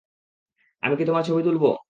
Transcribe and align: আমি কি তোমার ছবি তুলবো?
আমি 0.83 0.95
কি 0.97 1.03
তোমার 1.05 1.23
ছবি 1.27 1.41
তুলবো? 1.43 1.71